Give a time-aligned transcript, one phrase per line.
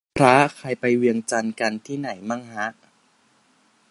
[0.03, 2.67] วันนี้วันพระ ใครไปเวียงจันทร์กันที่ไหนมั่งฮะ